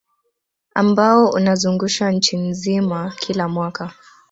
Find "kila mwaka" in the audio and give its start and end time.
3.19-3.91